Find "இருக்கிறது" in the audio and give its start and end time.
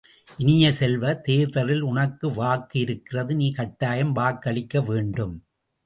2.79-3.35